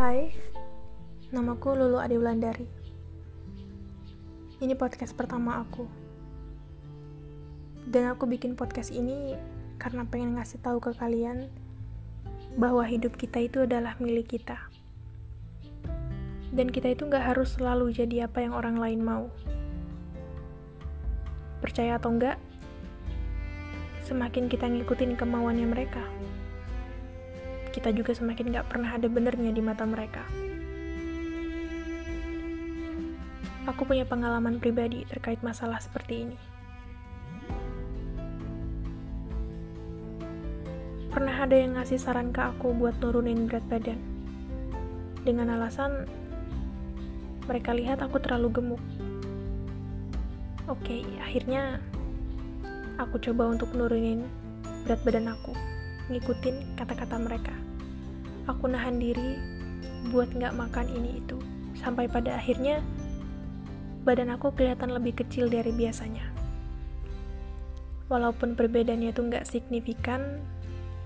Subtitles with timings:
[0.00, 0.32] Hai,
[1.28, 2.64] namaku Lulu Adi Wulandari.
[4.64, 5.84] Ini podcast pertama aku.
[7.84, 9.36] Dan aku bikin podcast ini
[9.76, 11.52] karena pengen ngasih tahu ke kalian
[12.56, 14.72] bahwa hidup kita itu adalah milik kita.
[16.48, 19.28] Dan kita itu nggak harus selalu jadi apa yang orang lain mau.
[21.60, 22.40] Percaya atau enggak,
[24.08, 26.08] semakin kita ngikutin kemauannya mereka,
[27.70, 30.26] kita juga semakin gak pernah ada benernya di mata mereka.
[33.70, 36.38] Aku punya pengalaman pribadi terkait masalah seperti ini.
[41.10, 43.98] Pernah ada yang ngasih saran ke aku buat nurunin berat badan.
[45.22, 46.06] Dengan alasan
[47.50, 48.82] mereka lihat aku terlalu gemuk.
[50.70, 51.82] Oke, akhirnya
[52.94, 54.22] aku coba untuk nurunin
[54.86, 55.50] berat badan aku,
[56.10, 57.54] ngikutin kata-kata mereka.
[58.50, 59.38] Aku nahan diri
[60.10, 61.38] buat nggak makan ini itu,
[61.78, 62.82] sampai pada akhirnya
[64.02, 66.26] badan aku kelihatan lebih kecil dari biasanya.
[68.10, 70.42] Walaupun perbedaannya itu nggak signifikan,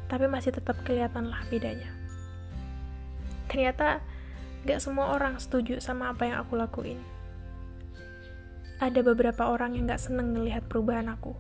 [0.09, 1.93] tapi masih tetap kelihatan lah bedanya.
[3.53, 4.01] Ternyata
[4.65, 6.97] nggak semua orang setuju sama apa yang aku lakuin
[8.83, 11.33] ada beberapa orang yang gak seneng ngelihat perubahan aku.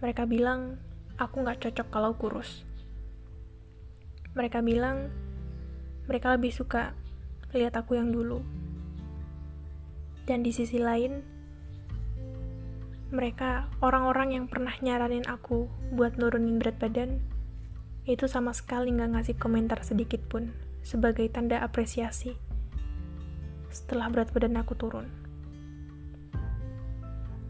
[0.00, 0.78] Mereka bilang,
[1.18, 2.62] aku gak cocok kalau kurus.
[4.36, 5.08] Mereka bilang,
[6.06, 6.92] mereka lebih suka
[7.56, 8.44] lihat aku yang dulu.
[10.28, 11.24] Dan di sisi lain,
[13.08, 17.22] mereka orang-orang yang pernah nyaranin aku buat nurunin berat badan,
[18.04, 20.54] itu sama sekali gak ngasih komentar sedikit pun
[20.86, 22.38] sebagai tanda apresiasi
[23.72, 25.10] setelah berat badan aku turun.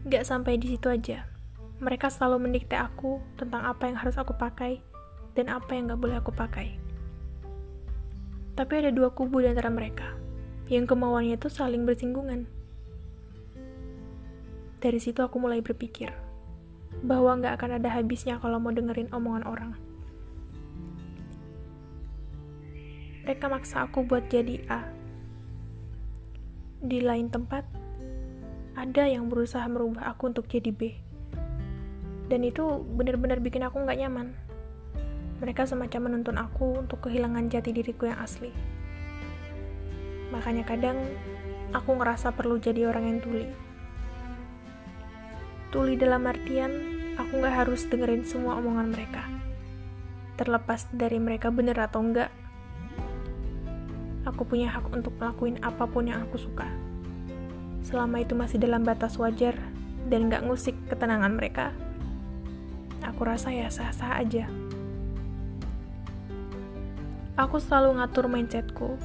[0.07, 1.27] Gak sampai di situ aja.
[1.77, 4.81] Mereka selalu mendikte aku tentang apa yang harus aku pakai
[5.37, 6.73] dan apa yang gak boleh aku pakai.
[8.57, 10.17] Tapi ada dua kubu di antara mereka,
[10.65, 12.49] yang kemauannya itu saling bersinggungan.
[14.81, 16.09] Dari situ aku mulai berpikir,
[17.05, 19.71] bahwa gak akan ada habisnya kalau mau dengerin omongan orang.
[23.21, 24.89] Mereka maksa aku buat jadi A.
[26.81, 27.61] Di lain tempat,
[28.73, 30.97] ada yang berusaha merubah aku untuk jadi B.
[32.25, 34.33] Dan itu benar-benar bikin aku nggak nyaman.
[35.37, 38.49] Mereka semacam menuntun aku untuk kehilangan jati diriku yang asli.
[40.33, 40.97] Makanya kadang
[41.71, 43.47] aku ngerasa perlu jadi orang yang tuli.
[45.69, 46.71] Tuli dalam artian
[47.21, 49.23] aku nggak harus dengerin semua omongan mereka.
[50.37, 52.29] Terlepas dari mereka bener atau enggak,
[54.25, 56.69] aku punya hak untuk melakukan apa pun yang aku suka
[57.87, 59.55] selama itu masih dalam batas wajar
[60.11, 61.71] dan gak ngusik ketenangan mereka,
[62.99, 64.51] aku rasa ya sah-sah aja.
[67.37, 68.97] Aku selalu ngatur mindsetku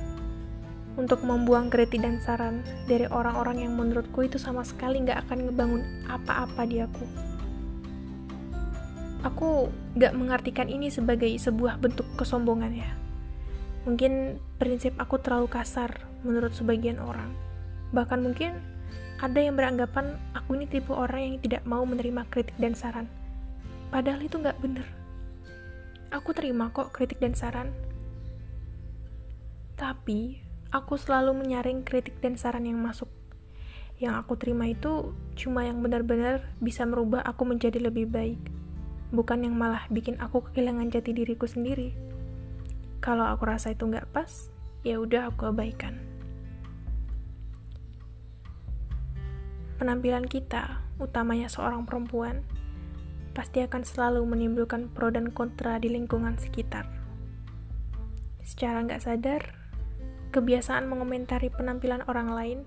[0.97, 5.85] untuk membuang kritik dan saran dari orang-orang yang menurutku itu sama sekali gak akan ngebangun
[6.09, 7.05] apa-apa di aku.
[9.21, 9.69] Aku
[10.01, 12.91] gak mengartikan ini sebagai sebuah bentuk kesombongan ya.
[13.85, 17.37] Mungkin prinsip aku terlalu kasar menurut sebagian orang.
[17.93, 18.57] Bahkan mungkin
[19.21, 23.13] ada yang beranggapan aku ini tipe orang yang tidak mau menerima kritik dan saran.
[23.93, 24.89] Padahal itu nggak bener.
[26.09, 27.92] Aku terima kok kritik dan saran.
[29.83, 30.39] Tapi,
[30.71, 33.11] aku selalu menyaring kritik dan saran yang masuk.
[33.99, 38.39] Yang aku terima itu cuma yang benar-benar bisa merubah aku menjadi lebih baik.
[39.11, 41.91] Bukan yang malah bikin aku kehilangan jati diriku sendiri.
[43.03, 44.31] Kalau aku rasa itu nggak pas,
[44.87, 46.13] ya udah aku abaikan.
[49.83, 52.47] penampilan kita, utamanya seorang perempuan,
[53.35, 56.87] pasti akan selalu menimbulkan pro dan kontra di lingkungan sekitar.
[58.47, 59.62] Secara nggak sadar,
[60.33, 62.59] kebiasaan mengomentari penampilan orang lain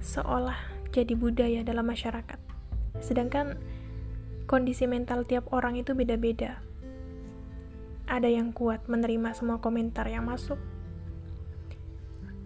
[0.00, 0.56] seolah
[0.88, 2.40] jadi budaya dalam masyarakat.
[3.04, 3.60] Sedangkan
[4.48, 6.58] kondisi mental tiap orang itu beda-beda.
[8.08, 10.56] Ada yang kuat menerima semua komentar yang masuk,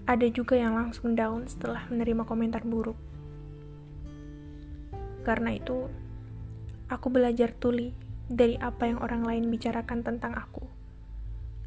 [0.06, 2.98] ada juga yang langsung down setelah menerima komentar buruk.
[5.26, 5.90] Karena itu,
[6.86, 7.90] aku belajar tuli
[8.26, 10.65] dari apa yang orang lain bicarakan tentang aku.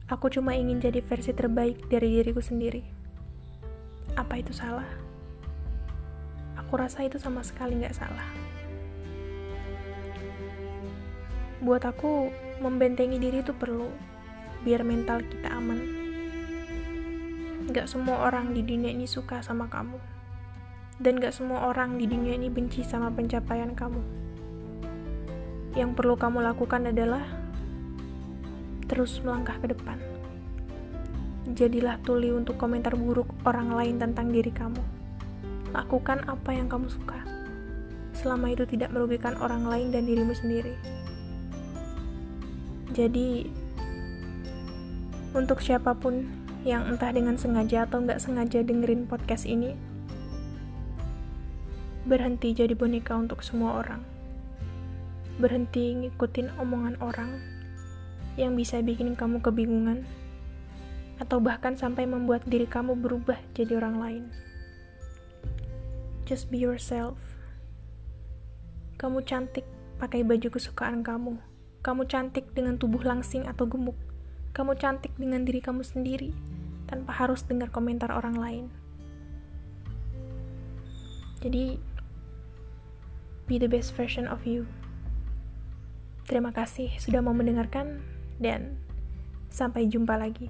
[0.09, 2.81] Aku cuma ingin jadi versi terbaik dari diriku sendiri.
[4.17, 4.89] Apa itu salah?
[6.57, 8.25] Aku rasa itu sama sekali nggak salah.
[11.61, 13.85] Buat aku, membentengi diri itu perlu,
[14.65, 15.79] biar mental kita aman.
[17.69, 20.19] Gak semua orang di dunia ini suka sama kamu
[20.99, 24.03] dan gak semua orang di dunia ini benci sama pencapaian kamu.
[25.79, 27.23] Yang perlu kamu lakukan adalah
[28.89, 30.01] terus melangkah ke depan.
[31.57, 34.81] jadilah tuli untuk komentar buruk orang lain tentang diri kamu.
[35.73, 37.25] Lakukan apa yang kamu suka,
[38.13, 40.77] selama itu tidak merugikan orang lain dan dirimu sendiri.
[42.93, 43.49] Jadi,
[45.33, 46.25] untuk siapa pun
[46.65, 49.73] yang entah dengan sengaja atau nggak sengaja dengerin podcast ini,
[52.05, 54.01] berhenti jadi boneka untuk semua orang.
[55.37, 57.58] Berhenti ngikutin omongan orang
[58.39, 60.07] yang bisa bikin kamu kebingungan,
[61.19, 64.23] atau bahkan sampai membuat diri kamu berubah jadi orang lain.
[66.23, 67.19] Just be yourself.
[68.95, 69.67] Kamu cantik
[69.99, 71.35] pakai baju kesukaan kamu.
[71.83, 73.95] Kamu cantik dengan tubuh langsing atau gemuk.
[74.55, 76.31] Kamu cantik dengan diri kamu sendiri
[76.87, 78.65] tanpa harus dengar komentar orang lain.
[81.39, 81.79] Jadi,
[83.47, 84.67] be the best version of you.
[86.27, 88.03] Terima kasih sudah mau mendengarkan,
[88.39, 88.79] dan
[89.51, 90.47] sampai jumpa lagi.